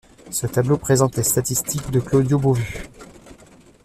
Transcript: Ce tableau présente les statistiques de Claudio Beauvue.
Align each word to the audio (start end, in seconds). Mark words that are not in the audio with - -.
Ce 0.31 0.47
tableau 0.47 0.79
présente 0.79 1.15
les 1.15 1.21
statistiques 1.23 1.91
de 1.91 1.99
Claudio 1.99 2.39
Beauvue. 2.39 2.89